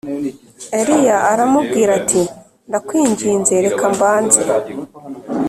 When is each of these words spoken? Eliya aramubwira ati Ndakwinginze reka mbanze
Eliya 0.79 1.17
aramubwira 1.31 1.91
ati 1.99 2.21
Ndakwinginze 2.69 3.53
reka 3.65 3.85
mbanze 3.95 4.41